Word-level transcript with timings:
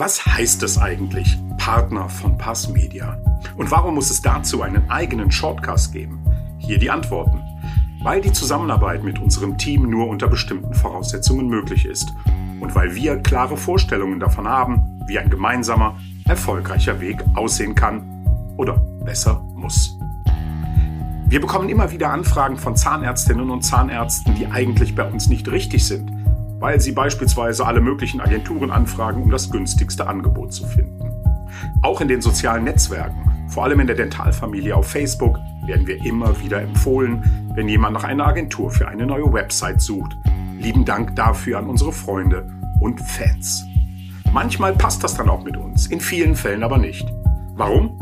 Was 0.00 0.24
heißt 0.24 0.62
es 0.62 0.78
eigentlich, 0.78 1.38
Partner 1.58 2.08
von 2.08 2.38
Passmedia? 2.38 3.18
Und 3.58 3.70
warum 3.70 3.96
muss 3.96 4.08
es 4.08 4.22
dazu 4.22 4.62
einen 4.62 4.90
eigenen 4.90 5.30
Shortcast 5.30 5.92
geben? 5.92 6.24
Hier 6.56 6.78
die 6.78 6.90
Antworten. 6.90 7.42
Weil 8.02 8.22
die 8.22 8.32
Zusammenarbeit 8.32 9.04
mit 9.04 9.18
unserem 9.18 9.58
Team 9.58 9.90
nur 9.90 10.08
unter 10.08 10.26
bestimmten 10.26 10.72
Voraussetzungen 10.72 11.48
möglich 11.48 11.84
ist 11.84 12.14
und 12.60 12.74
weil 12.74 12.94
wir 12.94 13.18
klare 13.18 13.58
Vorstellungen 13.58 14.20
davon 14.20 14.48
haben, 14.48 15.02
wie 15.06 15.18
ein 15.18 15.28
gemeinsamer, 15.28 15.98
erfolgreicher 16.24 16.98
Weg 17.02 17.22
aussehen 17.34 17.74
kann 17.74 18.54
oder 18.56 18.78
besser 19.04 19.42
muss. 19.54 19.98
Wir 21.26 21.42
bekommen 21.42 21.68
immer 21.68 21.90
wieder 21.90 22.08
Anfragen 22.08 22.56
von 22.56 22.74
Zahnärztinnen 22.74 23.50
und 23.50 23.60
Zahnärzten, 23.60 24.34
die 24.34 24.46
eigentlich 24.46 24.94
bei 24.94 25.04
uns 25.04 25.28
nicht 25.28 25.46
richtig 25.50 25.86
sind 25.86 26.19
weil 26.60 26.80
sie 26.80 26.92
beispielsweise 26.92 27.66
alle 27.66 27.80
möglichen 27.80 28.20
Agenturen 28.20 28.70
anfragen, 28.70 29.22
um 29.22 29.30
das 29.30 29.50
günstigste 29.50 30.06
Angebot 30.06 30.52
zu 30.52 30.66
finden. 30.66 31.10
Auch 31.82 32.00
in 32.00 32.08
den 32.08 32.20
sozialen 32.20 32.64
Netzwerken, 32.64 33.48
vor 33.48 33.64
allem 33.64 33.80
in 33.80 33.86
der 33.86 33.96
Dentalfamilie 33.96 34.76
auf 34.76 34.86
Facebook, 34.86 35.38
werden 35.66 35.86
wir 35.86 36.04
immer 36.04 36.38
wieder 36.40 36.60
empfohlen, 36.60 37.50
wenn 37.54 37.68
jemand 37.68 37.94
nach 37.94 38.04
einer 38.04 38.26
Agentur 38.26 38.70
für 38.70 38.86
eine 38.86 39.06
neue 39.06 39.32
Website 39.32 39.80
sucht. 39.80 40.16
Lieben 40.58 40.84
Dank 40.84 41.16
dafür 41.16 41.58
an 41.58 41.66
unsere 41.66 41.92
Freunde 41.92 42.46
und 42.80 43.00
Fans. 43.00 43.64
Manchmal 44.32 44.74
passt 44.74 45.02
das 45.02 45.16
dann 45.16 45.28
auch 45.28 45.42
mit 45.42 45.56
uns, 45.56 45.86
in 45.86 46.00
vielen 46.00 46.36
Fällen 46.36 46.62
aber 46.62 46.78
nicht. 46.78 47.10
Warum? 47.54 47.98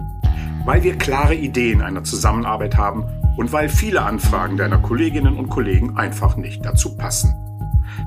Weil 0.67 0.83
wir 0.83 0.99
klare 0.99 1.35
Ideen 1.35 1.81
einer 1.81 2.05
Zusammenarbeit 2.05 2.77
haben 2.77 3.05
und 3.37 3.53
weil 3.53 3.69
viele 3.69 4.03
Anfragen 4.03 4.57
deiner 4.57 4.79
Kolleginnen 4.79 5.37
und 5.37 5.49
Kollegen 5.49 5.97
einfach 5.97 6.37
nicht 6.37 6.65
dazu 6.67 6.97
passen. 6.97 7.48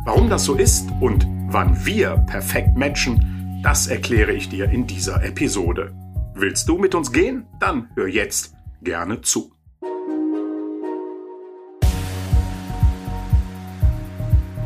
Warum 0.03 0.29
das 0.29 0.45
so 0.45 0.55
ist 0.55 0.89
und 0.99 1.27
wann 1.49 1.85
wir 1.85 2.17
perfekt 2.25 2.75
matchen, 2.75 3.59
das 3.61 3.85
erkläre 3.85 4.31
ich 4.31 4.49
dir 4.49 4.67
in 4.67 4.87
dieser 4.87 5.23
Episode. 5.23 5.93
Willst 6.33 6.67
du 6.67 6.79
mit 6.79 6.95
uns 6.95 7.11
gehen? 7.11 7.45
Dann 7.59 7.87
hör 7.93 8.07
jetzt 8.07 8.55
gerne 8.81 9.21
zu. 9.21 9.51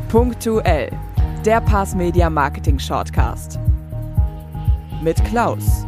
Punktuell. 0.08 0.90
Der 1.44 1.60
Pass 1.60 1.94
Media 1.94 2.30
Marketing 2.30 2.78
Shortcast. 2.78 3.60
Mit 5.02 5.22
Klaus. 5.26 5.84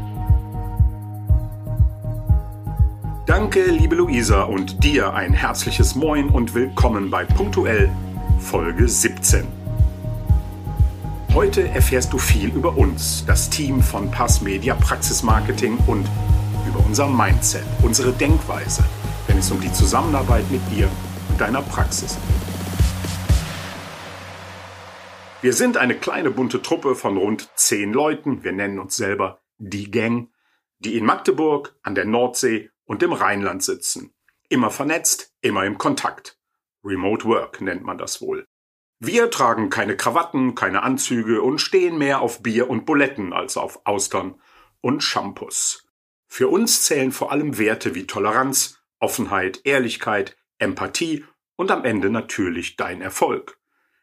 Danke, 3.25 3.71
liebe 3.71 3.95
Luisa, 3.95 4.43
und 4.43 4.85
dir 4.85 5.15
ein 5.15 5.33
herzliches 5.33 5.95
Moin 5.95 6.29
und 6.29 6.55
willkommen 6.55 7.11
bei 7.11 7.25
Punktuell 7.25 7.91
Folge 8.39 8.89
17. 8.89 9.47
Heute 11.35 11.69
erfährst 11.69 12.13
du 12.13 12.19
viel 12.19 12.55
über 12.55 12.77
uns, 12.77 13.25
das 13.27 13.51
Team 13.51 13.83
von 13.83 14.11
Pass 14.11 14.41
Media 14.41 14.75
Praxis 14.75 15.23
Marketing 15.23 15.77
und 15.87 16.07
über 16.67 16.85
unser 16.87 17.09
Mindset, 17.09 17.65
unsere 17.83 18.13
Denkweise, 18.13 18.85
wenn 19.27 19.39
es 19.39 19.51
um 19.51 19.61
die 19.61 19.73
Zusammenarbeit 19.73 20.51
mit 20.51 20.63
dir 20.71 20.89
und 21.29 21.41
deiner 21.41 21.63
Praxis 21.63 22.15
geht. 22.15 22.23
Wir 25.43 25.53
sind 25.53 25.77
eine 25.77 25.95
kleine 25.95 26.31
bunte 26.31 26.63
Truppe 26.63 26.95
von 26.95 27.17
rund 27.17 27.51
zehn 27.55 27.93
Leuten. 27.93 28.43
Wir 28.45 28.53
nennen 28.53 28.79
uns 28.79 28.97
selber 28.97 29.41
die 29.59 29.91
Gang, 29.91 30.31
die 30.79 30.97
in 30.97 31.05
Magdeburg, 31.05 31.77
an 31.83 31.95
der 31.95 32.07
Nordsee 32.07 32.71
und 32.87 33.03
im 33.03 33.13
Rheinland 33.13 33.63
sitzen. 33.63 34.15
Immer 34.49 34.71
vernetzt, 34.71 35.35
immer 35.43 35.65
im 35.65 35.77
Kontakt. 35.77 36.38
Remote 36.89 37.27
Work 37.27 37.61
nennt 37.61 37.83
man 37.83 37.99
das 37.99 38.21
wohl. 38.21 38.47
Wir 38.99 39.31
tragen 39.31 39.71
keine 39.71 39.97
Krawatten, 39.97 40.55
keine 40.55 40.83
Anzüge 40.83 41.43
und 41.43 41.61
stehen 41.61 41.99
mehr 41.99 42.21
auf 42.21 42.43
Bier 42.43 42.69
und 42.69 42.85
Buletten 42.85 43.33
als 43.33 43.57
auf 43.57 43.81
Austern 43.85 44.41
und 44.81 45.03
Shampoos. 45.03 45.87
Für 46.27 46.49
uns 46.49 46.85
zählen 46.85 47.13
vor 47.13 47.31
allem 47.31 47.59
Werte 47.59 47.95
wie 47.95 48.07
Toleranz, 48.07 48.79
Offenheit, 48.99 49.61
Ehrlichkeit, 49.65 50.37
Empathie 50.59 51.25
und 51.57 51.71
am 51.71 51.85
Ende 51.85 52.11
natürlich 52.11 52.77
dein 52.77 53.01
Erfolg. 53.01 53.59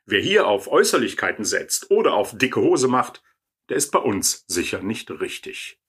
Wer 0.06 0.22
hier 0.22 0.48
auf 0.48 0.68
Äußerlichkeiten 0.68 1.44
setzt 1.44 1.92
oder 1.92 2.14
auf 2.14 2.38
dicke 2.38 2.62
Hose 2.62 2.88
macht, 2.88 3.24
der 3.70 3.78
ist 3.78 3.92
bei 3.92 4.00
uns 4.00 4.46
sicher 4.48 4.82
nicht 4.82 5.10
richtig. 5.12 5.80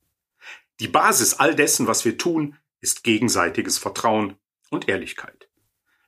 Die 0.81 0.89
Basis 0.89 1.35
all 1.35 1.55
dessen, 1.55 1.87
was 1.87 2.05
wir 2.05 2.19
tun, 2.19 2.57
ist 2.81 3.05
gegenseitiges 3.05 3.79
Vertrauen 3.79 4.37
und 4.71 4.89
Ehrlichkeit. 4.89 5.49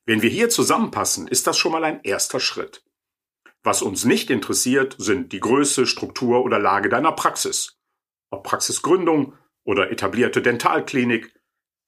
Wenn 0.08 0.22
wir 0.22 0.30
hier 0.30 0.48
zusammenpassen, 0.48 1.28
ist 1.28 1.46
das 1.46 1.58
schon 1.58 1.70
mal 1.70 1.84
ein 1.84 2.00
erster 2.02 2.40
Schritt. 2.40 2.82
Was 3.62 3.82
uns 3.82 4.06
nicht 4.06 4.30
interessiert, 4.30 4.96
sind 4.96 5.34
die 5.34 5.38
Größe, 5.38 5.86
Struktur 5.86 6.42
oder 6.42 6.58
Lage 6.58 6.88
deiner 6.88 7.12
Praxis. 7.12 7.76
Ob 8.30 8.42
Praxisgründung 8.42 9.34
oder 9.64 9.90
etablierte 9.90 10.40
Dentalklinik, 10.40 11.38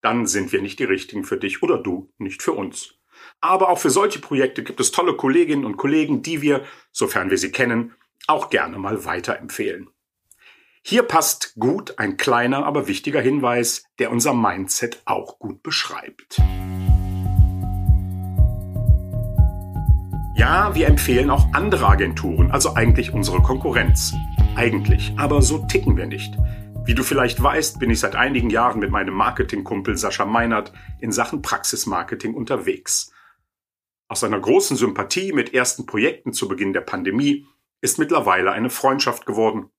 Dann 0.00 0.26
sind 0.26 0.52
wir 0.52 0.62
nicht 0.62 0.78
die 0.78 0.84
richtigen 0.84 1.24
für 1.24 1.36
dich 1.36 1.62
oder 1.62 1.78
du 1.78 2.12
nicht 2.18 2.42
für 2.42 2.52
uns. 2.52 2.97
Aber 3.40 3.68
auch 3.68 3.78
für 3.78 3.90
solche 3.90 4.18
Projekte 4.18 4.64
gibt 4.64 4.80
es 4.80 4.90
tolle 4.90 5.14
Kolleginnen 5.14 5.64
und 5.64 5.76
Kollegen, 5.76 6.22
die 6.22 6.42
wir, 6.42 6.64
sofern 6.90 7.30
wir 7.30 7.38
sie 7.38 7.52
kennen, 7.52 7.94
auch 8.26 8.50
gerne 8.50 8.78
mal 8.78 9.04
weiterempfehlen. 9.04 9.88
Hier 10.82 11.02
passt 11.02 11.54
gut 11.56 11.98
ein 11.98 12.16
kleiner, 12.16 12.66
aber 12.66 12.88
wichtiger 12.88 13.20
Hinweis, 13.20 13.84
der 14.00 14.10
unser 14.10 14.34
Mindset 14.34 15.02
auch 15.04 15.38
gut 15.38 15.62
beschreibt. 15.62 16.38
Ja, 20.34 20.74
wir 20.74 20.86
empfehlen 20.86 21.30
auch 21.30 21.52
andere 21.52 21.86
Agenturen, 21.86 22.50
also 22.50 22.74
eigentlich 22.74 23.12
unsere 23.12 23.42
Konkurrenz. 23.42 24.14
Eigentlich, 24.56 25.12
aber 25.16 25.42
so 25.42 25.58
ticken 25.66 25.96
wir 25.96 26.06
nicht. 26.06 26.34
Wie 26.84 26.94
du 26.94 27.02
vielleicht 27.02 27.40
weißt, 27.40 27.78
bin 27.78 27.90
ich 27.90 28.00
seit 28.00 28.16
einigen 28.16 28.50
Jahren 28.50 28.80
mit 28.80 28.90
meinem 28.90 29.14
Marketingkumpel 29.14 29.96
Sascha 29.96 30.24
Meinert 30.24 30.72
in 31.00 31.12
Sachen 31.12 31.42
Praxismarketing 31.42 32.34
unterwegs. 32.34 33.12
Aus 34.08 34.24
einer 34.24 34.40
großen 34.40 34.76
Sympathie 34.76 35.32
mit 35.32 35.52
ersten 35.52 35.84
Projekten 35.84 36.32
zu 36.32 36.48
Beginn 36.48 36.72
der 36.72 36.80
Pandemie 36.80 37.46
ist 37.82 37.98
mittlerweile 37.98 38.52
eine 38.52 38.70
Freundschaft 38.70 39.26
geworden, 39.26 39.70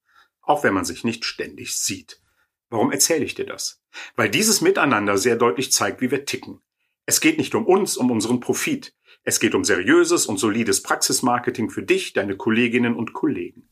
auch 0.42 0.64
wenn 0.64 0.76
man 0.76 0.86
sich 0.86 1.04
nicht 1.04 1.26
ständig 1.26 1.76
sieht. 1.76 2.22
Warum 2.70 2.92
erzähle 2.92 3.26
ich 3.26 3.34
dir 3.34 3.48
das? 3.48 3.82
Weil 4.16 4.30
dieses 4.30 4.62
Miteinander 4.62 5.18
sehr 5.18 5.36
deutlich 5.36 5.72
zeigt, 5.72 6.02
wie 6.02 6.12
wir 6.12 6.26
ticken. 6.26 6.62
Es 7.08 7.22
geht 7.22 7.40
nicht 7.40 7.56
um 7.56 7.66
uns, 7.66 7.98
um 7.98 8.12
unseren 8.12 8.40
Profit. 8.40 8.96
Es 9.24 9.40
geht 9.40 9.56
um 9.56 9.64
seriöses 9.64 10.28
und 10.28 10.38
solides 10.38 10.84
Praxismarketing 10.84 11.72
für 11.72 11.82
dich, 11.82 12.14
deine 12.14 12.38
Kolleginnen 12.38 12.96
und 12.96 13.14
Kollegen. 13.14 13.72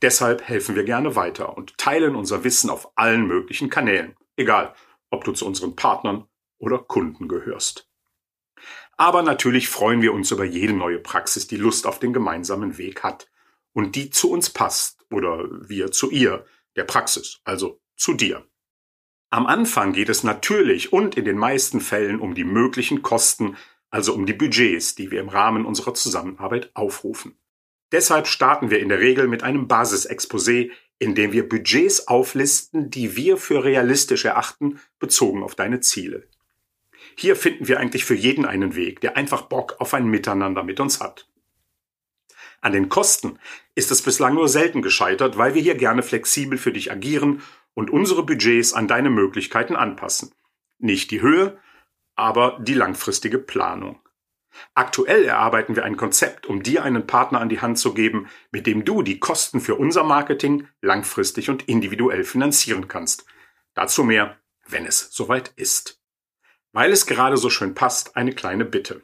Deshalb 0.00 0.42
helfen 0.48 0.74
wir 0.74 0.84
gerne 0.84 1.14
weiter 1.16 1.56
und 1.56 1.76
teilen 1.76 2.16
unser 2.16 2.44
Wissen 2.44 2.70
auf 2.70 2.96
allen 2.96 3.26
möglichen 3.26 3.68
Kanälen, 3.68 4.16
egal 4.36 4.74
ob 5.10 5.24
du 5.24 5.32
zu 5.32 5.46
unseren 5.46 5.76
Partnern 5.76 6.24
oder 6.58 6.78
Kunden 6.78 7.28
gehörst. 7.28 7.91
Aber 8.96 9.22
natürlich 9.22 9.68
freuen 9.68 10.02
wir 10.02 10.12
uns 10.12 10.30
über 10.30 10.44
jede 10.44 10.72
neue 10.72 10.98
Praxis, 10.98 11.46
die 11.46 11.56
Lust 11.56 11.86
auf 11.86 11.98
den 11.98 12.12
gemeinsamen 12.12 12.78
Weg 12.78 13.02
hat 13.02 13.28
und 13.72 13.96
die 13.96 14.10
zu 14.10 14.30
uns 14.30 14.50
passt 14.50 15.04
oder 15.10 15.48
wir 15.50 15.90
zu 15.90 16.10
ihr, 16.10 16.44
der 16.76 16.84
Praxis, 16.84 17.40
also 17.44 17.80
zu 17.96 18.14
dir. 18.14 18.46
Am 19.30 19.46
Anfang 19.46 19.92
geht 19.92 20.10
es 20.10 20.24
natürlich 20.24 20.92
und 20.92 21.16
in 21.16 21.24
den 21.24 21.38
meisten 21.38 21.80
Fällen 21.80 22.20
um 22.20 22.34
die 22.34 22.44
möglichen 22.44 23.02
Kosten, 23.02 23.56
also 23.90 24.14
um 24.14 24.26
die 24.26 24.34
Budgets, 24.34 24.94
die 24.94 25.10
wir 25.10 25.20
im 25.20 25.28
Rahmen 25.28 25.64
unserer 25.64 25.94
Zusammenarbeit 25.94 26.70
aufrufen. 26.74 27.38
Deshalb 27.92 28.26
starten 28.26 28.70
wir 28.70 28.80
in 28.80 28.88
der 28.88 29.00
Regel 29.00 29.28
mit 29.28 29.42
einem 29.42 29.68
Basisexposé, 29.68 30.70
in 30.98 31.14
dem 31.14 31.32
wir 31.32 31.48
Budgets 31.48 32.08
auflisten, 32.08 32.90
die 32.90 33.16
wir 33.16 33.36
für 33.36 33.64
realistisch 33.64 34.24
erachten, 34.24 34.80
bezogen 34.98 35.42
auf 35.42 35.54
deine 35.54 35.80
Ziele. 35.80 36.28
Hier 37.16 37.36
finden 37.36 37.68
wir 37.68 37.80
eigentlich 37.80 38.04
für 38.04 38.14
jeden 38.14 38.44
einen 38.44 38.74
Weg, 38.74 39.00
der 39.00 39.16
einfach 39.16 39.42
Bock 39.42 39.76
auf 39.78 39.94
ein 39.94 40.06
Miteinander 40.06 40.62
mit 40.62 40.80
uns 40.80 41.00
hat. 41.00 41.28
An 42.60 42.72
den 42.72 42.88
Kosten 42.88 43.38
ist 43.74 43.90
es 43.90 44.02
bislang 44.02 44.34
nur 44.34 44.48
selten 44.48 44.82
gescheitert, 44.82 45.36
weil 45.36 45.54
wir 45.54 45.62
hier 45.62 45.74
gerne 45.74 46.02
flexibel 46.02 46.58
für 46.58 46.72
dich 46.72 46.92
agieren 46.92 47.42
und 47.74 47.90
unsere 47.90 48.24
Budgets 48.24 48.72
an 48.72 48.86
deine 48.86 49.10
Möglichkeiten 49.10 49.74
anpassen. 49.74 50.32
Nicht 50.78 51.10
die 51.10 51.22
Höhe, 51.22 51.58
aber 52.14 52.58
die 52.60 52.74
langfristige 52.74 53.38
Planung. 53.38 53.98
Aktuell 54.74 55.24
erarbeiten 55.24 55.76
wir 55.76 55.84
ein 55.84 55.96
Konzept, 55.96 56.46
um 56.46 56.62
dir 56.62 56.84
einen 56.84 57.06
Partner 57.06 57.40
an 57.40 57.48
die 57.48 57.60
Hand 57.60 57.78
zu 57.78 57.94
geben, 57.94 58.28
mit 58.50 58.66
dem 58.66 58.84
du 58.84 59.02
die 59.02 59.18
Kosten 59.18 59.60
für 59.60 59.76
unser 59.76 60.04
Marketing 60.04 60.68
langfristig 60.82 61.48
und 61.48 61.68
individuell 61.68 62.24
finanzieren 62.24 62.86
kannst. 62.86 63.24
Dazu 63.74 64.04
mehr, 64.04 64.38
wenn 64.68 64.86
es 64.86 65.08
soweit 65.10 65.52
ist. 65.56 66.01
Weil 66.72 66.90
es 66.90 67.06
gerade 67.06 67.36
so 67.36 67.50
schön 67.50 67.74
passt, 67.74 68.16
eine 68.16 68.34
kleine 68.34 68.64
Bitte. 68.64 69.02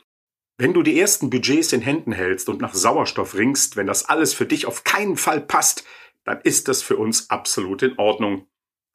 Wenn 0.56 0.75
du 0.75 0.82
die 0.82 0.99
ersten 0.99 1.31
Budgets 1.31 1.73
in 1.73 1.82
Händen 1.82 2.12
hältst 2.12 2.49
und 2.49 2.61
nach 2.61 2.75
Sauerstoff 2.75 3.35
ringst, 3.35 3.76
wenn 3.76 3.87
das 3.87 4.09
alles 4.09 4.35
für 4.35 4.47
dich 4.47 4.67
auf 4.67 4.85
keinen 4.85 5.17
Fall 5.17 5.41
passt, 5.41 5.85
dann 6.25 6.41
ist 6.41 6.67
das 6.69 6.82
für 6.82 6.97
uns 6.97 7.31
absolut 7.31 7.82
in 7.82 7.97
Ordnung. 7.99 8.49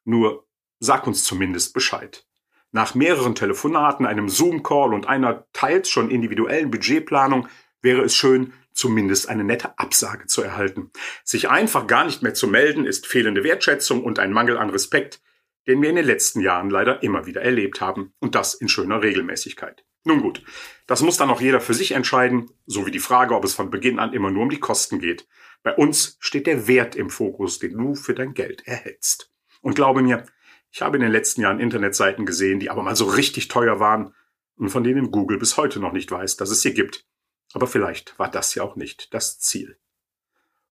Nur 0.04 0.46
sag 0.78 1.06
uns 1.06 1.24
zumindest 1.24 1.72
Bescheid. 1.72 2.26
Nach 2.70 2.94
mehreren 2.94 3.34
Telefonaten, 3.34 4.04
einem 4.04 4.28
Zoom-Call 4.28 4.92
und 4.92 5.06
einer 5.06 5.46
teils 5.52 5.88
schon 5.88 6.10
individuellen 6.10 6.70
Budgetplanung 6.70 7.48
wäre 7.80 8.02
es 8.02 8.16
schön, 8.16 8.52
zumindest 8.72 9.28
eine 9.28 9.44
nette 9.44 9.78
Absage 9.78 10.26
zu 10.26 10.42
erhalten. 10.42 10.90
Sich 11.22 11.48
einfach 11.48 11.86
gar 11.86 12.04
nicht 12.04 12.22
mehr 12.22 12.34
zu 12.34 12.48
melden, 12.48 12.84
ist 12.84 13.06
fehlende 13.06 13.44
Wertschätzung 13.44 14.02
und 14.02 14.18
ein 14.18 14.32
Mangel 14.32 14.58
an 14.58 14.70
Respekt, 14.70 15.20
den 15.66 15.80
wir 15.82 15.90
in 15.90 15.96
den 15.96 16.04
letzten 16.04 16.40
Jahren 16.40 16.70
leider 16.70 17.02
immer 17.02 17.26
wieder 17.26 17.42
erlebt 17.42 17.80
haben, 17.80 18.12
und 18.20 18.34
das 18.34 18.54
in 18.54 18.68
schöner 18.68 19.02
Regelmäßigkeit. 19.02 19.84
Nun 20.04 20.20
gut, 20.20 20.42
das 20.86 21.00
muss 21.00 21.16
dann 21.16 21.30
auch 21.30 21.40
jeder 21.40 21.60
für 21.60 21.72
sich 21.72 21.92
entscheiden, 21.92 22.50
so 22.66 22.86
wie 22.86 22.90
die 22.90 22.98
Frage, 22.98 23.34
ob 23.34 23.44
es 23.44 23.54
von 23.54 23.70
Beginn 23.70 23.98
an 23.98 24.12
immer 24.12 24.30
nur 24.30 24.42
um 24.42 24.50
die 24.50 24.60
Kosten 24.60 24.98
geht. 24.98 25.26
Bei 25.62 25.74
uns 25.74 26.18
steht 26.20 26.46
der 26.46 26.68
Wert 26.68 26.94
im 26.94 27.08
Fokus, 27.08 27.58
den 27.58 27.76
du 27.76 27.94
für 27.94 28.12
dein 28.12 28.34
Geld 28.34 28.66
erhältst. 28.66 29.32
Und 29.62 29.74
glaube 29.74 30.02
mir, 30.02 30.26
ich 30.70 30.82
habe 30.82 30.98
in 30.98 31.02
den 31.02 31.12
letzten 31.12 31.40
Jahren 31.40 31.58
Internetseiten 31.58 32.26
gesehen, 32.26 32.60
die 32.60 32.68
aber 32.68 32.82
mal 32.82 32.96
so 32.96 33.06
richtig 33.06 33.48
teuer 33.48 33.80
waren 33.80 34.14
und 34.56 34.68
von 34.68 34.84
denen 34.84 35.10
Google 35.10 35.38
bis 35.38 35.56
heute 35.56 35.80
noch 35.80 35.92
nicht 35.92 36.10
weiß, 36.10 36.36
dass 36.36 36.50
es 36.50 36.60
sie 36.60 36.74
gibt. 36.74 37.06
Aber 37.54 37.66
vielleicht 37.66 38.18
war 38.18 38.30
das 38.30 38.54
ja 38.54 38.62
auch 38.62 38.76
nicht 38.76 39.14
das 39.14 39.38
Ziel. 39.38 39.78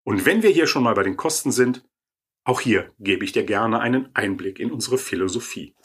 Und 0.05 0.27
wenn 0.27 0.43
wir 0.43 0.50
hier 0.50 0.67
schon 0.67 0.83
mal 0.83 0.94
bei 0.94 1.05
den 1.05 1.17
Kosten 1.17 1.53
sind, 1.53 1.85
auch 2.44 2.61
hier 2.61 2.91
gebe 2.99 3.25
ich 3.25 3.31
dir 3.31 3.44
gerne 3.44 3.79
einen 3.79 4.09
Einblick 4.15 4.59
in 4.59 4.73
unsere 4.73 4.99
Philosophie. 4.99 5.77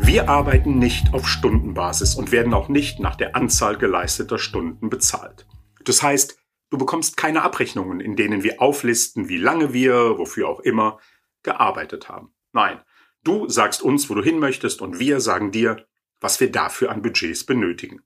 Wir 0.00 0.30
arbeiten 0.30 0.78
nicht 0.78 1.12
auf 1.12 1.28
Stundenbasis 1.28 2.14
und 2.14 2.32
werden 2.32 2.54
auch 2.54 2.68
nicht 2.68 2.98
nach 2.98 3.16
der 3.16 3.36
Anzahl 3.36 3.76
geleisteter 3.76 4.38
Stunden 4.38 4.88
bezahlt. 4.88 5.46
Das 5.84 6.02
heißt, 6.02 6.38
du 6.70 6.78
bekommst 6.78 7.18
keine 7.18 7.42
Abrechnungen, 7.42 8.00
in 8.00 8.16
denen 8.16 8.42
wir 8.42 8.62
auflisten, 8.62 9.28
wie 9.28 9.36
lange 9.36 9.74
wir, 9.74 10.16
wofür 10.16 10.48
auch 10.48 10.60
immer, 10.60 10.98
gearbeitet 11.42 12.08
haben. 12.08 12.32
Nein, 12.52 12.80
du 13.22 13.48
sagst 13.50 13.82
uns, 13.82 14.08
wo 14.08 14.14
du 14.14 14.22
hin 14.22 14.38
möchtest 14.38 14.80
und 14.80 14.98
wir 14.98 15.20
sagen 15.20 15.52
dir, 15.52 15.86
was 16.20 16.40
wir 16.40 16.50
dafür 16.50 16.90
an 16.90 17.02
Budgets 17.02 17.44
benötigen. 17.44 18.00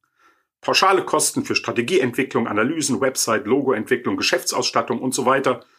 Pauschale 0.61 1.05
Kosten 1.05 1.45
für 1.45 1.55
Strategieentwicklung, 1.55 2.47
Analysen, 2.47 3.01
Website, 3.01 3.47
Logoentwicklung, 3.47 4.17
Geschäftsausstattung 4.17 5.01
und 5.01 5.15
so 5.15 5.27
weiter– 5.27 5.65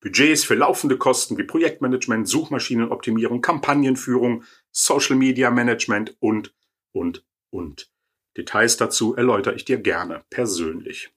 Budgets 0.00 0.44
für 0.44 0.54
laufende 0.54 0.98
Kosten 0.98 1.38
wie 1.38 1.44
Projektmanagement, 1.44 2.28
Suchmaschinenoptimierung, 2.28 3.40
Kampagnenführung, 3.40 4.44
Social 4.70 5.16
Media 5.16 5.50
Management 5.50 6.16
und, 6.20 6.54
und, 6.92 7.24
und. 7.50 7.90
Details 8.36 8.76
dazu 8.76 9.16
erläutere 9.16 9.54
ich 9.54 9.64
dir 9.64 9.78
gerne 9.78 10.24
persönlich. 10.28 11.10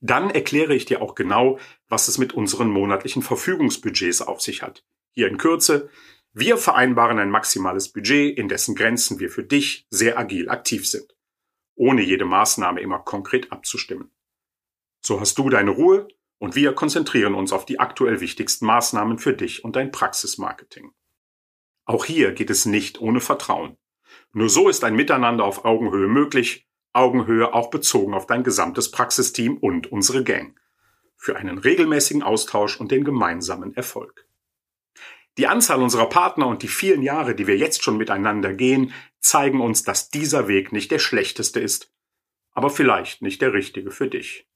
Dann 0.00 0.30
erkläre 0.30 0.74
ich 0.74 0.86
dir 0.86 1.02
auch 1.02 1.14
genau, 1.14 1.58
was 1.88 2.08
es 2.08 2.18
mit 2.18 2.32
unseren 2.32 2.68
monatlichen 2.68 3.22
Verfügungsbudgets 3.22 4.22
auf 4.22 4.40
sich 4.40 4.62
hat. 4.62 4.84
Hier 5.12 5.28
in 5.28 5.38
Kürze. 5.38 5.90
Wir 6.32 6.56
vereinbaren 6.56 7.18
ein 7.18 7.30
maximales 7.30 7.90
Budget, 7.90 8.38
in 8.38 8.48
dessen 8.48 8.74
Grenzen 8.74 9.20
wir 9.20 9.28
für 9.28 9.44
dich 9.44 9.86
sehr 9.90 10.18
agil 10.18 10.48
aktiv 10.48 10.88
sind, 10.88 11.14
ohne 11.74 12.02
jede 12.02 12.24
Maßnahme 12.24 12.80
immer 12.80 12.98
konkret 12.98 13.52
abzustimmen. 13.52 14.10
So 15.00 15.20
hast 15.20 15.38
du 15.38 15.50
deine 15.50 15.70
Ruhe 15.70 16.08
und 16.38 16.54
wir 16.54 16.74
konzentrieren 16.74 17.34
uns 17.34 17.52
auf 17.52 17.66
die 17.66 17.80
aktuell 17.80 18.20
wichtigsten 18.20 18.66
Maßnahmen 18.66 19.18
für 19.18 19.32
dich 19.32 19.64
und 19.64 19.76
dein 19.76 19.90
Praxismarketing. 19.90 20.92
Auch 21.84 22.04
hier 22.04 22.32
geht 22.32 22.50
es 22.50 22.66
nicht 22.66 23.00
ohne 23.00 23.20
Vertrauen. 23.20 23.76
Nur 24.32 24.48
so 24.48 24.68
ist 24.68 24.84
ein 24.84 24.94
Miteinander 24.94 25.44
auf 25.44 25.64
Augenhöhe 25.64 26.08
möglich, 26.08 26.66
Augenhöhe 26.92 27.54
auch 27.54 27.70
bezogen 27.70 28.14
auf 28.14 28.26
dein 28.26 28.44
gesamtes 28.44 28.90
Praxisteam 28.90 29.56
und 29.56 29.90
unsere 29.90 30.24
Gang. 30.24 30.58
Für 31.16 31.36
einen 31.36 31.58
regelmäßigen 31.58 32.22
Austausch 32.22 32.78
und 32.78 32.90
den 32.90 33.04
gemeinsamen 33.04 33.74
Erfolg. 33.74 34.26
Die 35.38 35.46
Anzahl 35.46 35.82
unserer 35.82 36.08
Partner 36.08 36.46
und 36.46 36.62
die 36.62 36.68
vielen 36.68 37.02
Jahre, 37.02 37.34
die 37.34 37.46
wir 37.46 37.56
jetzt 37.56 37.82
schon 37.82 37.96
miteinander 37.96 38.52
gehen, 38.52 38.92
zeigen 39.20 39.60
uns, 39.60 39.82
dass 39.82 40.10
dieser 40.10 40.48
Weg 40.48 40.72
nicht 40.72 40.90
der 40.90 40.98
schlechteste 40.98 41.60
ist, 41.60 41.92
aber 42.52 42.68
vielleicht 42.68 43.22
nicht 43.22 43.40
der 43.40 43.54
richtige 43.54 43.90
für 43.90 44.08
dich. 44.08 44.46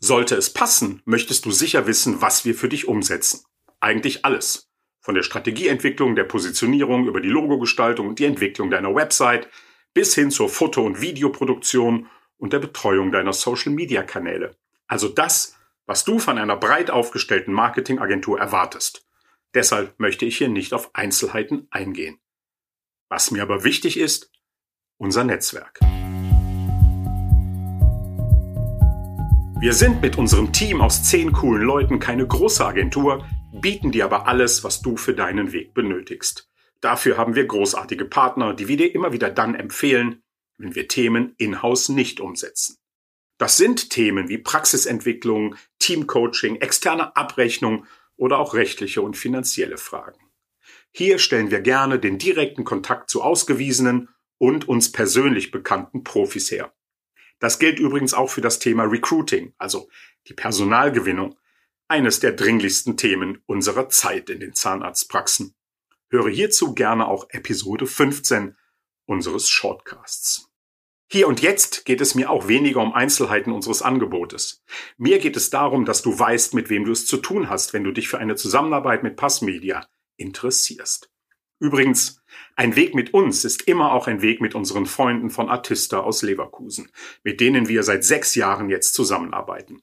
Sollte 0.00 0.36
es 0.36 0.52
passen, 0.52 1.02
möchtest 1.04 1.44
du 1.44 1.50
sicher 1.50 1.86
wissen, 1.86 2.20
was 2.20 2.44
wir 2.44 2.54
für 2.54 2.68
dich 2.68 2.88
umsetzen. 2.88 3.44
Eigentlich 3.80 4.24
alles. 4.24 4.70
Von 5.00 5.14
der 5.14 5.22
Strategieentwicklung, 5.22 6.16
der 6.16 6.24
Positionierung 6.24 7.06
über 7.06 7.20
die 7.20 7.28
Logogestaltung 7.28 8.08
und 8.08 8.18
die 8.18 8.24
Entwicklung 8.24 8.70
deiner 8.70 8.94
Website 8.94 9.48
bis 9.94 10.14
hin 10.14 10.30
zur 10.30 10.48
Foto- 10.48 10.84
und 10.84 11.00
Videoproduktion 11.00 12.08
und 12.36 12.52
der 12.52 12.58
Betreuung 12.58 13.10
deiner 13.10 13.32
Social-Media-Kanäle. 13.32 14.56
Also 14.86 15.08
das, 15.08 15.56
was 15.86 16.04
du 16.04 16.18
von 16.18 16.38
einer 16.38 16.56
breit 16.56 16.90
aufgestellten 16.90 17.52
Marketingagentur 17.52 18.38
erwartest. 18.38 19.07
Deshalb 19.54 19.98
möchte 19.98 20.26
ich 20.26 20.36
hier 20.36 20.48
nicht 20.48 20.74
auf 20.74 20.94
Einzelheiten 20.94 21.68
eingehen. 21.70 22.18
Was 23.08 23.30
mir 23.30 23.42
aber 23.42 23.64
wichtig 23.64 23.98
ist, 23.98 24.30
unser 24.98 25.24
Netzwerk. 25.24 25.80
Wir 29.60 29.72
sind 29.72 30.02
mit 30.02 30.18
unserem 30.18 30.52
Team 30.52 30.80
aus 30.80 31.02
zehn 31.04 31.32
coolen 31.32 31.62
Leuten 31.62 31.98
keine 31.98 32.26
große 32.26 32.64
Agentur, 32.64 33.26
bieten 33.52 33.90
dir 33.90 34.04
aber 34.04 34.26
alles, 34.26 34.62
was 34.64 34.82
du 34.82 34.96
für 34.96 35.14
deinen 35.14 35.52
Weg 35.52 35.72
benötigst. 35.72 36.48
Dafür 36.80 37.16
haben 37.16 37.34
wir 37.34 37.46
großartige 37.46 38.04
Partner, 38.04 38.54
die 38.54 38.68
wir 38.68 38.76
dir 38.76 38.94
immer 38.94 39.12
wieder 39.12 39.30
dann 39.30 39.54
empfehlen, 39.54 40.22
wenn 40.58 40.74
wir 40.74 40.88
Themen 40.88 41.34
in-house 41.38 41.88
nicht 41.88 42.20
umsetzen. 42.20 42.76
Das 43.38 43.56
sind 43.56 43.90
Themen 43.90 44.28
wie 44.28 44.38
Praxisentwicklung, 44.38 45.56
Teamcoaching, 45.78 46.56
externe 46.56 47.16
Abrechnung 47.16 47.86
oder 48.18 48.38
auch 48.38 48.52
rechtliche 48.52 49.00
und 49.00 49.16
finanzielle 49.16 49.78
Fragen. 49.78 50.20
Hier 50.92 51.18
stellen 51.18 51.50
wir 51.50 51.60
gerne 51.60 51.98
den 51.98 52.18
direkten 52.18 52.64
Kontakt 52.64 53.08
zu 53.08 53.22
ausgewiesenen 53.22 54.10
und 54.36 54.68
uns 54.68 54.92
persönlich 54.92 55.50
bekannten 55.50 56.04
Profis 56.04 56.50
her. 56.50 56.74
Das 57.38 57.58
gilt 57.58 57.78
übrigens 57.78 58.14
auch 58.14 58.28
für 58.30 58.40
das 58.40 58.58
Thema 58.58 58.84
Recruiting, 58.84 59.54
also 59.58 59.88
die 60.26 60.34
Personalgewinnung, 60.34 61.38
eines 61.86 62.20
der 62.20 62.32
dringlichsten 62.32 62.96
Themen 62.96 63.42
unserer 63.46 63.88
Zeit 63.88 64.28
in 64.28 64.40
den 64.40 64.52
Zahnarztpraxen. 64.52 65.54
Höre 66.10 66.28
hierzu 66.28 66.74
gerne 66.74 67.06
auch 67.06 67.28
Episode 67.30 67.86
15 67.86 68.56
unseres 69.06 69.48
Shortcasts. 69.48 70.47
Hier 71.10 71.26
und 71.26 71.40
jetzt 71.40 71.86
geht 71.86 72.02
es 72.02 72.14
mir 72.14 72.28
auch 72.28 72.48
weniger 72.48 72.82
um 72.82 72.92
Einzelheiten 72.92 73.50
unseres 73.50 73.80
Angebotes. 73.80 74.62
Mir 74.98 75.18
geht 75.18 75.38
es 75.38 75.48
darum, 75.48 75.86
dass 75.86 76.02
du 76.02 76.18
weißt, 76.18 76.52
mit 76.52 76.68
wem 76.68 76.84
du 76.84 76.92
es 76.92 77.06
zu 77.06 77.16
tun 77.16 77.48
hast, 77.48 77.72
wenn 77.72 77.82
du 77.82 77.92
dich 77.92 78.08
für 78.08 78.18
eine 78.18 78.36
Zusammenarbeit 78.36 79.02
mit 79.02 79.16
Passmedia 79.16 79.86
interessierst. 80.18 81.10
Übrigens, 81.60 82.22
ein 82.56 82.76
Weg 82.76 82.94
mit 82.94 83.14
uns 83.14 83.46
ist 83.46 83.62
immer 83.62 83.92
auch 83.92 84.06
ein 84.06 84.20
Weg 84.20 84.42
mit 84.42 84.54
unseren 84.54 84.84
Freunden 84.84 85.30
von 85.30 85.48
Artista 85.48 86.00
aus 86.00 86.20
Leverkusen, 86.20 86.90
mit 87.24 87.40
denen 87.40 87.68
wir 87.68 87.82
seit 87.84 88.04
sechs 88.04 88.34
Jahren 88.34 88.68
jetzt 88.68 88.92
zusammenarbeiten. 88.92 89.80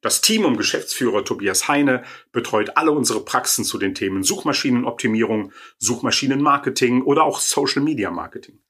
Das 0.00 0.22
Team 0.22 0.46
um 0.46 0.56
Geschäftsführer 0.56 1.26
Tobias 1.26 1.68
Heine 1.68 2.04
betreut 2.32 2.78
alle 2.78 2.92
unsere 2.92 3.22
Praxen 3.22 3.64
zu 3.64 3.76
den 3.76 3.94
Themen 3.94 4.22
Suchmaschinenoptimierung, 4.22 5.52
Suchmaschinenmarketing 5.78 7.02
oder 7.02 7.24
auch 7.24 7.40
Social 7.40 7.82
Media 7.82 8.10
Marketing. 8.10 8.63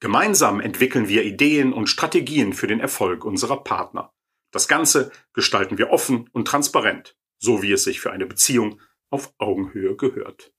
Gemeinsam 0.00 0.60
entwickeln 0.60 1.08
wir 1.08 1.24
Ideen 1.24 1.72
und 1.72 1.88
Strategien 1.88 2.52
für 2.52 2.66
den 2.66 2.80
Erfolg 2.80 3.24
unserer 3.24 3.62
Partner. 3.64 4.12
Das 4.50 4.68
Ganze 4.68 5.10
gestalten 5.32 5.78
wir 5.78 5.90
offen 5.90 6.28
und 6.32 6.46
transparent, 6.46 7.16
so 7.38 7.62
wie 7.62 7.72
es 7.72 7.84
sich 7.84 8.00
für 8.00 8.12
eine 8.12 8.26
Beziehung 8.26 8.80
auf 9.10 9.32
Augenhöhe 9.38 9.96
gehört. 9.96 10.52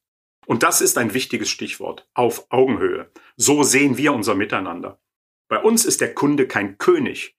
Und 0.48 0.64
das 0.64 0.82
ist 0.82 0.98
ein 0.98 1.14
wichtiges 1.14 1.50
Stichwort, 1.50 2.10
auf 2.14 2.48
Augenhöhe. 2.50 3.12
So 3.36 3.64
sehen 3.64 3.98
wir 3.98 4.14
unser 4.14 4.34
Miteinander. 4.34 5.00
Bei 5.50 5.60
uns 5.60 5.86
ist 5.86 6.02
der 6.02 6.14
Kunde 6.14 6.48
kein 6.48 6.78
König. 6.78 7.38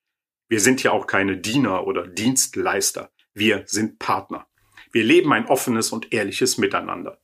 Wir 0.49 0.61
sind 0.61 0.83
ja 0.83 0.93
auch 0.93 1.07
keine 1.07 1.37
Diener 1.37 1.87
oder 1.87 2.07
Dienstleister. 2.07 3.11
Wir 3.35 3.65
sind 3.67 3.99
Partner. 3.99 4.47
Wir 4.93 5.05
leben 5.05 5.33
ein 5.33 5.47
offenes 5.47 5.91
und 5.91 6.13
ehrliches 6.13 6.59
Miteinander. 6.59 7.21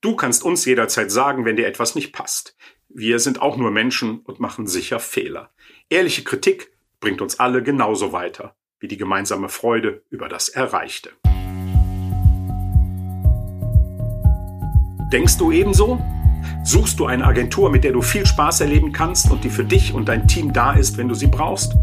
Du 0.00 0.16
kannst 0.16 0.42
uns 0.42 0.64
jederzeit 0.64 1.10
sagen, 1.10 1.44
wenn 1.44 1.56
dir 1.56 1.66
etwas 1.66 1.94
nicht 1.94 2.12
passt. 2.12 2.56
Wir 2.98 3.18
sind 3.18 3.42
auch 3.42 3.58
nur 3.58 3.70
Menschen 3.70 4.20
und 4.20 4.40
machen 4.40 4.66
sicher 4.66 5.00
Fehler. 5.00 5.50
Ehrliche 5.90 6.24
Kritik 6.24 6.72
bringt 6.98 7.20
uns 7.20 7.38
alle 7.38 7.62
genauso 7.62 8.14
weiter 8.14 8.56
wie 8.80 8.88
die 8.88 8.96
gemeinsame 8.96 9.50
Freude 9.50 10.02
über 10.08 10.30
das 10.30 10.48
Erreichte. 10.48 11.10
Denkst 15.12 15.36
du 15.36 15.52
ebenso? 15.52 16.00
Suchst 16.64 16.98
du 16.98 17.04
eine 17.04 17.26
Agentur, 17.26 17.68
mit 17.68 17.84
der 17.84 17.92
du 17.92 18.00
viel 18.00 18.24
Spaß 18.24 18.62
erleben 18.62 18.92
kannst 18.92 19.30
und 19.30 19.44
die 19.44 19.50
für 19.50 19.64
dich 19.64 19.92
und 19.92 20.08
dein 20.08 20.26
Team 20.26 20.54
da 20.54 20.72
ist, 20.72 20.96
wenn 20.96 21.08
du 21.08 21.14
sie 21.14 21.26
brauchst? 21.26 21.74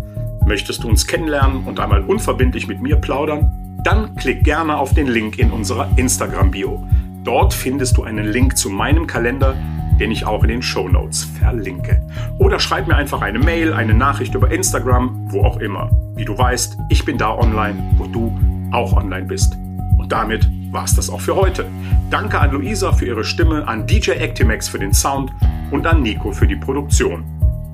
Möchtest 0.47 0.83
du 0.83 0.89
uns 0.89 1.05
kennenlernen 1.05 1.65
und 1.65 1.79
einmal 1.79 2.01
unverbindlich 2.01 2.67
mit 2.67 2.81
mir 2.81 2.95
plaudern? 2.95 3.79
Dann 3.83 4.15
klick 4.15 4.43
gerne 4.43 4.79
auf 4.79 4.95
den 4.95 5.05
Link 5.05 5.37
in 5.37 5.51
unserer 5.51 5.95
Instagram-Bio. 5.95 6.87
Dort 7.23 7.53
findest 7.53 7.97
du 7.97 8.03
einen 8.03 8.25
Link 8.25 8.57
zu 8.57 8.71
meinem 8.71 9.05
Kalender, 9.05 9.55
den 9.99 10.11
ich 10.11 10.25
auch 10.25 10.43
in 10.43 10.49
den 10.49 10.61
Show 10.61 10.87
Notes 10.87 11.23
verlinke. 11.23 12.01
Oder 12.39 12.59
schreib 12.59 12.87
mir 12.87 12.95
einfach 12.95 13.21
eine 13.21 13.39
Mail, 13.39 13.73
eine 13.73 13.93
Nachricht 13.93 14.35
über 14.35 14.51
Instagram, 14.51 15.31
wo 15.31 15.43
auch 15.43 15.57
immer. 15.57 15.89
Wie 16.15 16.25
du 16.25 16.37
weißt, 16.37 16.77
ich 16.89 17.05
bin 17.05 17.17
da 17.17 17.33
online, 17.35 17.95
wo 17.97 18.05
du 18.07 18.37
auch 18.71 18.93
online 18.93 19.25
bist. 19.25 19.55
Und 19.97 20.11
damit 20.11 20.49
war 20.71 20.83
es 20.83 20.95
das 20.95 21.09
auch 21.09 21.21
für 21.21 21.35
heute. 21.35 21.65
Danke 22.09 22.39
an 22.39 22.51
Luisa 22.51 22.91
für 22.91 23.05
ihre 23.05 23.23
Stimme, 23.23 23.67
an 23.67 23.87
DJ 23.87 24.11
Actimax 24.11 24.67
für 24.67 24.79
den 24.79 24.93
Sound 24.93 25.31
und 25.71 25.85
an 25.87 26.01
Nico 26.01 26.31
für 26.31 26.47
die 26.47 26.55
Produktion. 26.55 27.23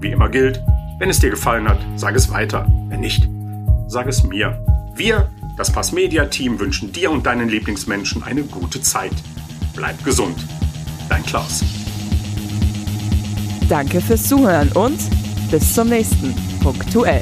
Wie 0.02 0.12
immer 0.12 0.30
gilt, 0.30 0.62
wenn 1.00 1.10
es 1.10 1.20
dir 1.20 1.30
gefallen 1.30 1.68
hat, 1.68 1.80
sag 1.96 2.16
es 2.16 2.32
weiter. 2.32 2.68
Wenn 2.90 3.00
nicht, 3.00 3.30
sag 3.88 4.08
es 4.08 4.24
mir. 4.24 4.64
Wir, 4.96 5.30
das 5.58 5.72
Pass 5.72 5.94
Media 5.94 6.26
Team, 6.26 6.60
wünschen 6.60 6.92
dir 6.92 7.10
und 7.10 7.26
deinen 7.26 7.48
Lieblingsmenschen 7.48 8.24
eine 8.24 8.44
gute 8.44 8.82
Zeit. 8.82 9.14
Bleib 9.74 10.04
gesund. 10.04 10.38
Dein 11.08 11.24
Klaus. 11.24 11.79
Danke 13.70 14.02
fürs 14.02 14.24
Zuhören 14.24 14.72
und 14.72 15.00
bis 15.52 15.76
zum 15.76 15.90
nächsten 15.90 16.34
Punktuell. 16.64 17.22